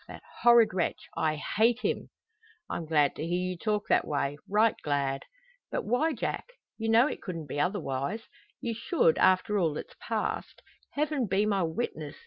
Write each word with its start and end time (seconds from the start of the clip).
That 0.07 0.23
horrid 0.41 0.73
wretch! 0.73 1.07
I 1.15 1.35
hate 1.35 1.81
him!" 1.81 2.09
"I'm 2.67 2.87
glad 2.87 3.15
to 3.17 3.21
hear 3.23 3.37
you 3.37 3.55
talk 3.55 3.87
that 3.89 4.07
way 4.07 4.35
right 4.49 4.73
glad." 4.81 5.25
"But 5.69 5.83
why, 5.85 6.13
Jack? 6.13 6.53
You 6.79 6.89
know 6.89 7.05
it 7.05 7.21
couldn't 7.21 7.45
be 7.45 7.59
otherwise! 7.59 8.23
You 8.61 8.73
should 8.73 9.19
after 9.19 9.59
all 9.59 9.75
that's 9.75 9.93
passed. 9.99 10.63
Heaven 10.93 11.27
be 11.27 11.45
my 11.45 11.61
witness! 11.61 12.15